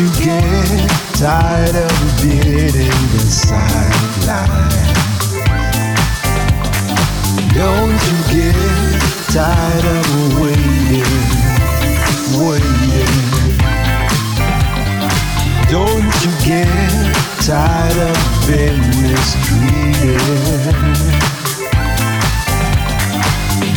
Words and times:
you 0.00 0.08
get 0.12 0.88
tired 1.18 1.76
of 1.76 2.22
being 2.22 2.72
the 3.12 3.20
sideline? 3.28 4.48
Don't 7.52 8.00
you 8.08 8.16
get 8.32 8.56
tired 9.28 9.84
of 9.84 10.40
waiting, 10.40 11.04
waiting? 12.40 13.60
Don't 15.68 16.14
you 16.24 16.32
get 16.48 17.14
tired 17.44 17.98
of 18.08 18.16
being 18.48 18.80
mistreated? 19.04 20.16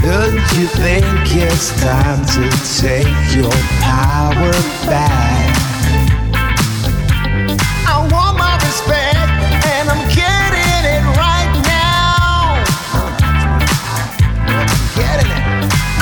Don't 0.01 0.45
you 0.55 0.67
think 0.67 1.05
it's 1.35 1.67
time 1.81 2.25
to 2.27 2.43
take 2.79 3.35
your 3.35 3.51
power 3.81 4.51
back? 4.87 5.72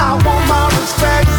I 0.04 0.14
want 0.26 0.48
my 0.50 0.66
respect. 0.80 1.31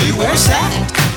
she 0.00 0.12
wears 0.12 0.46
that. 0.46 1.09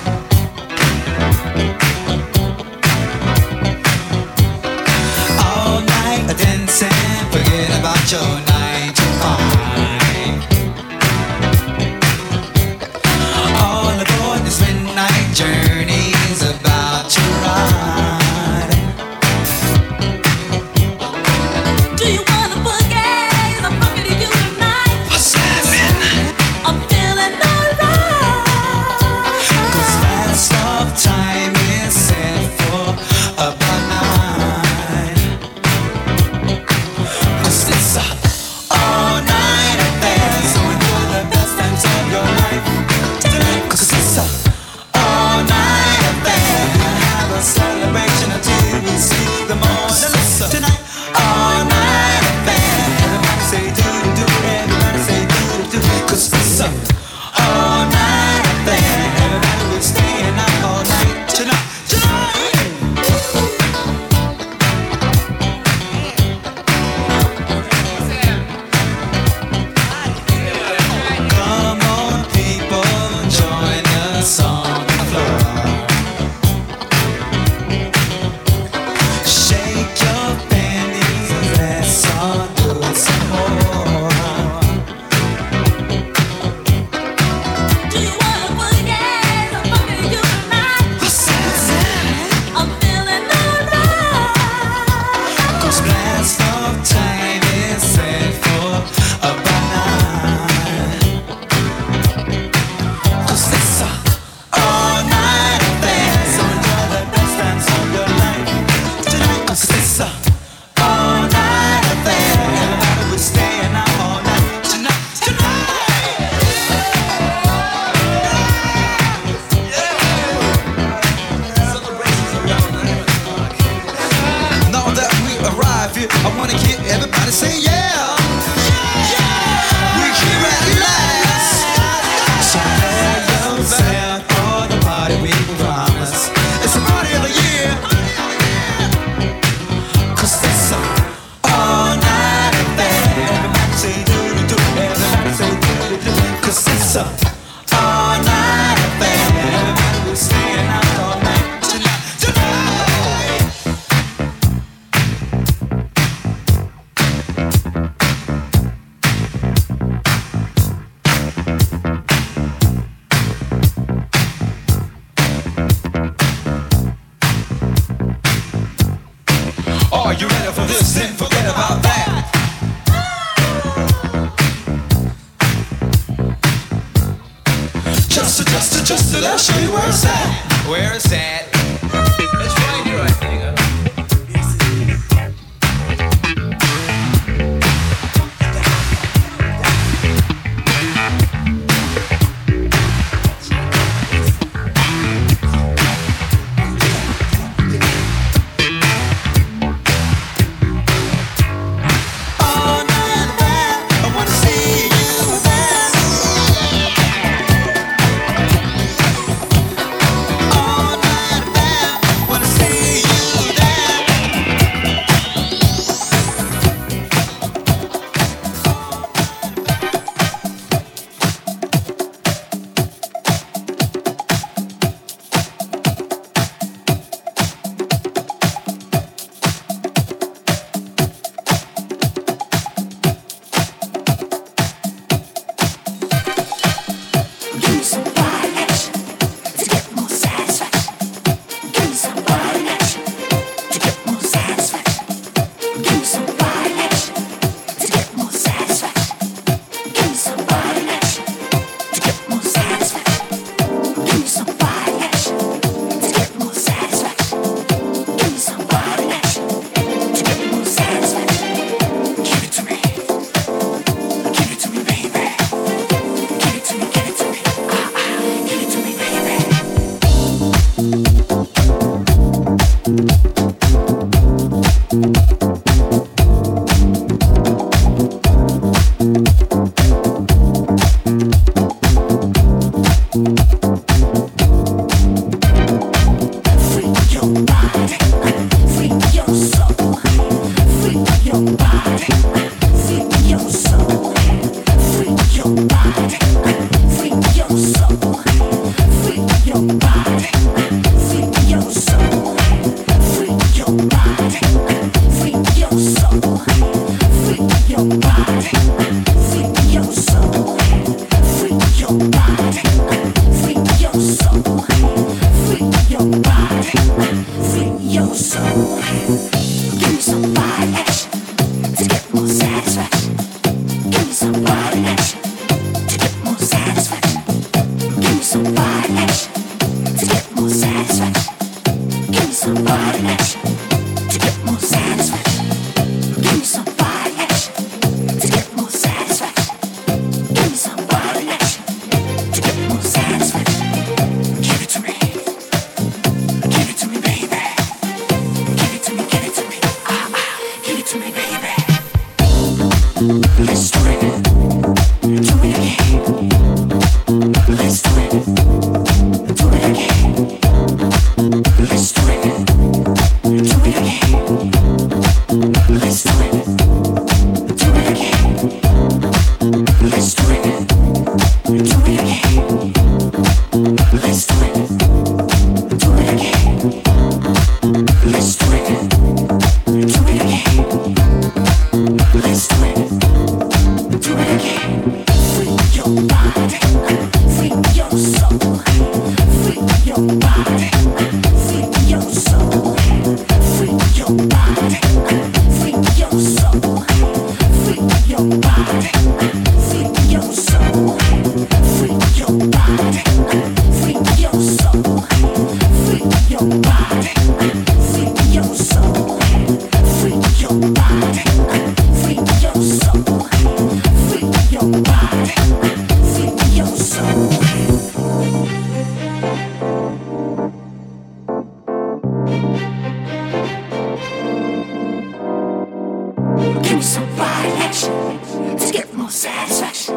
Action 427.73 428.57
to 428.57 428.71
get 428.71 428.93
more 428.93 429.09
satisfaction. 429.09 429.95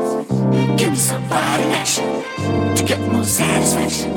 Give 0.78 0.90
me 0.90 0.96
some 0.96 1.28
body 1.28 1.64
action 1.74 2.22
to 2.74 2.82
get 2.82 3.00
more 3.12 3.22
satisfaction. 3.22 4.12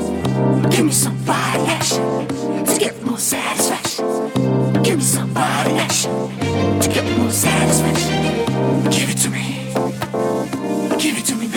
Give 0.70 0.86
me 0.86 0.92
some 0.92 1.16
body 1.26 1.66
action 1.66 2.26
to 2.64 2.78
get 2.78 3.04
more 3.04 3.18
satisfaction. 3.18 4.82
Give 4.82 4.96
me 4.96 5.02
some 5.02 5.34
body 5.34 5.72
action 5.74 6.10
to 6.80 6.88
get 6.88 7.04
more 7.18 7.30
satisfaction. 7.30 8.90
Give 8.90 9.10
it 9.10 9.18
to 9.24 9.30
me. 9.30 9.72
Give 10.98 11.18
it 11.18 11.26
to 11.26 11.34
me, 11.34 11.49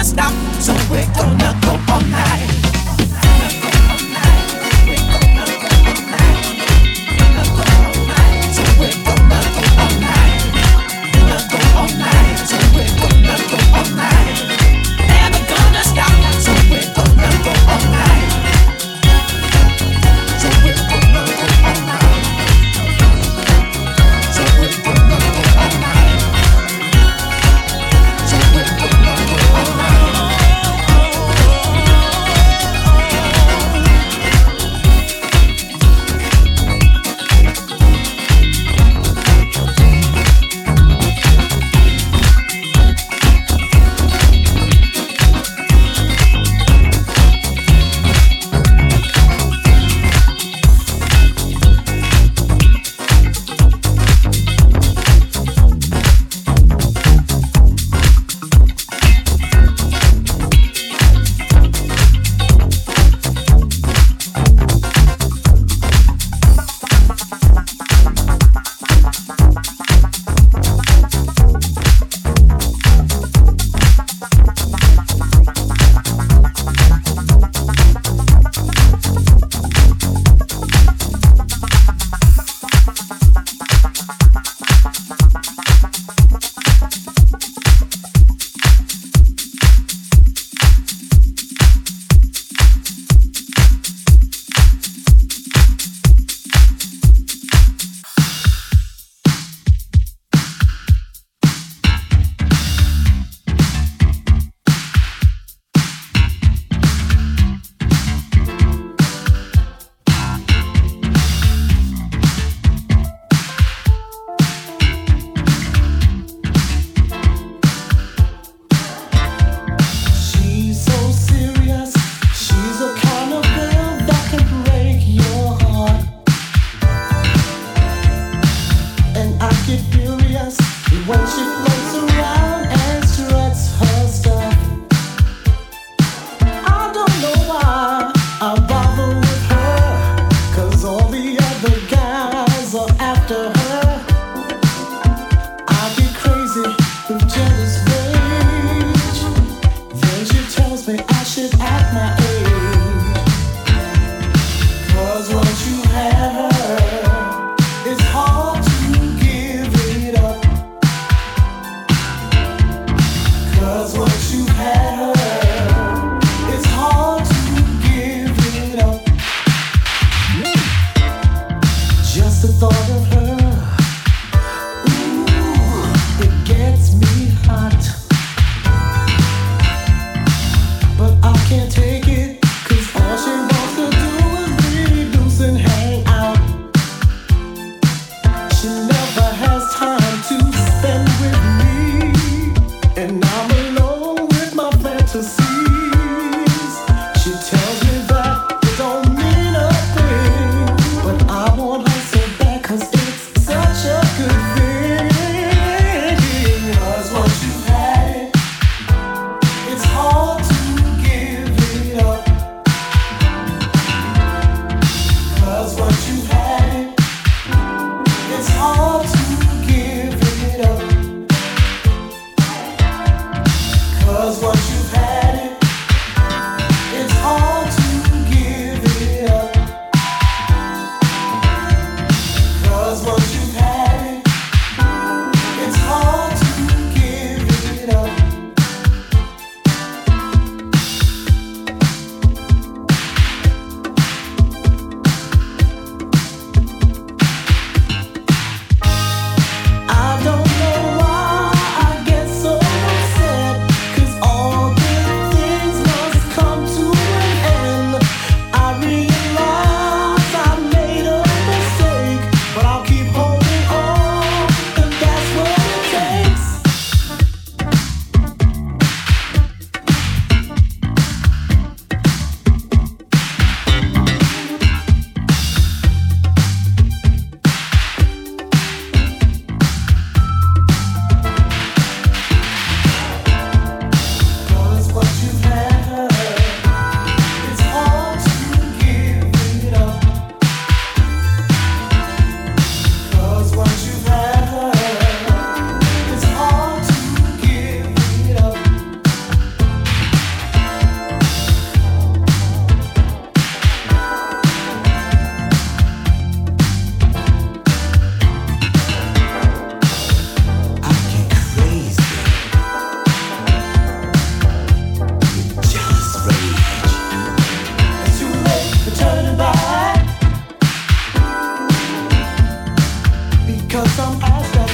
gonna 0.00 0.08
stop, 0.08 0.32
so 0.62 0.72
we're 0.90 1.06
gonna 1.14 1.58
go 1.62 1.92
all 1.92 2.00
night. 2.00 2.39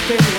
baby. 0.08 0.35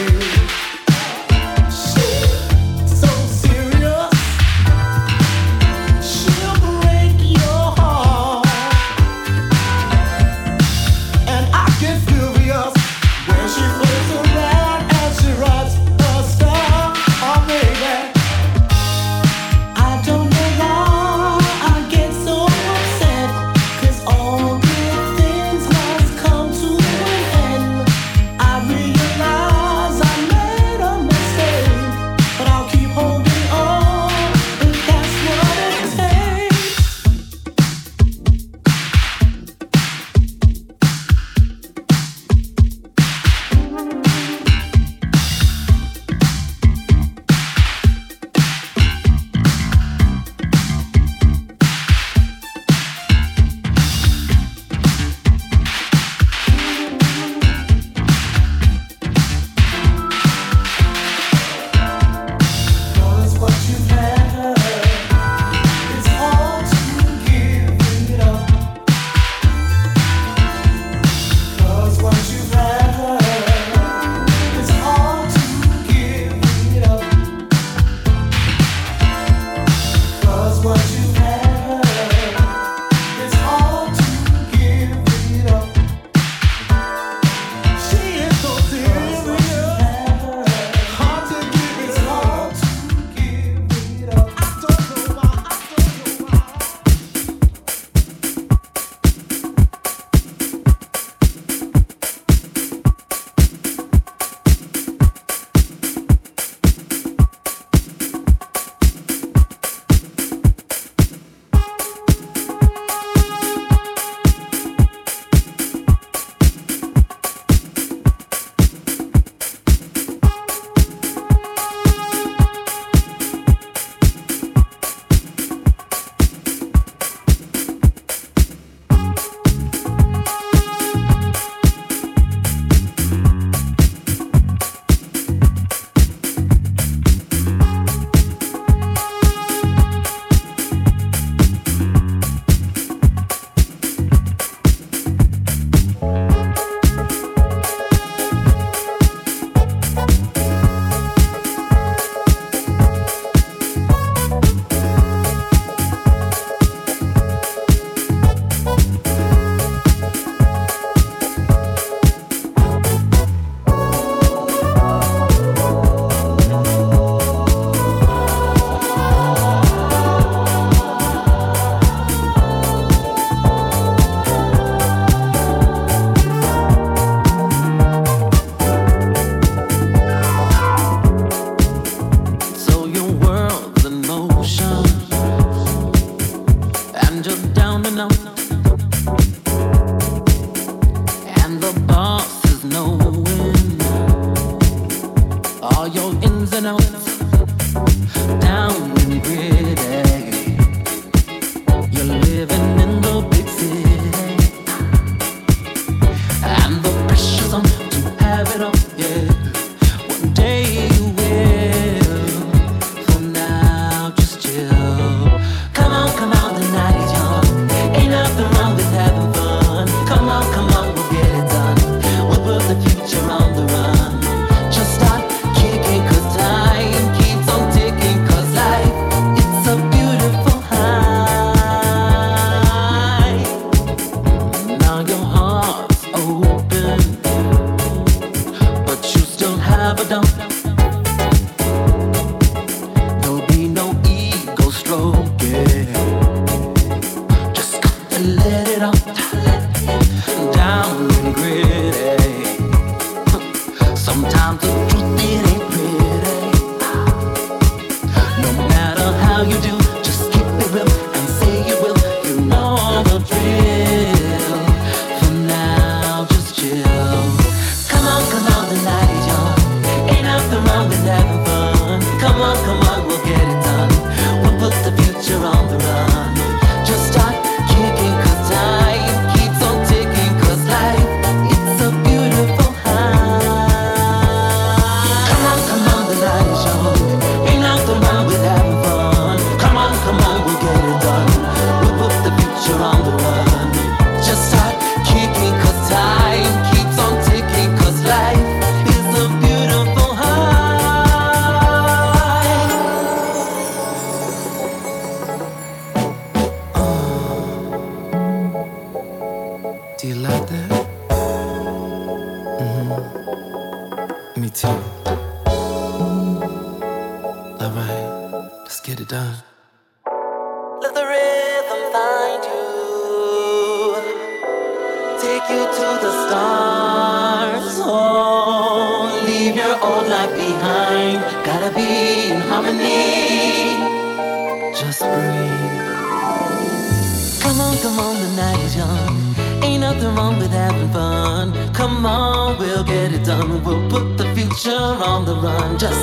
done. 338.77 339.35
Ain't 339.63 339.81
nothing 339.81 340.13
wrong 340.15 340.37
with 340.37 340.51
having 340.51 340.89
fun. 340.89 341.45
Come 341.73 342.05
on, 342.05 342.57
we'll 342.59 342.83
get 342.83 343.11
it 343.11 343.25
done. 343.25 343.63
We'll 343.63 343.89
put 343.89 344.17
the 344.17 344.27
future 344.35 344.87
on 345.11 345.25
the 345.25 345.35
run. 345.35 345.77
Just 345.77 346.01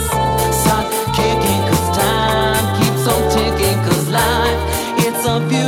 start 0.62 0.86
kicking, 1.18 1.60
cause 1.68 1.88
time 1.96 2.64
keeps 2.78 3.06
on 3.12 3.22
ticking, 3.36 3.78
cause 3.86 4.08
life, 4.10 4.60
it's 5.06 5.24
a 5.26 5.38
beautiful. 5.40 5.63